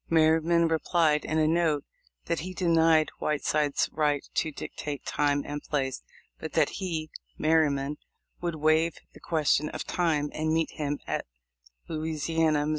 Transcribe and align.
Merryman 0.09 0.67
replied 0.67 1.23
in 1.25 1.37
a 1.37 1.47
note, 1.47 1.83
that 2.25 2.39
he 2.39 2.55
denied 2.55 3.11
Whiteside's 3.19 3.87
right 3.93 4.25
to 4.33 4.51
dictate 4.51 5.05
time 5.05 5.43
and 5.45 5.61
place, 5.61 6.01
but 6.39 6.53
that 6.53 6.69
he 6.81 7.11
(Merry 7.37 7.69
man) 7.69 7.97
would 8.41 8.55
waive 8.55 8.97
the 9.13 9.19
question 9.19 9.69
of 9.69 9.83
time, 9.85 10.31
and 10.33 10.51
meet 10.51 10.71
him 10.71 10.97
at 11.05 11.27
Louisiana, 11.87 12.65
Mo. 12.65 12.69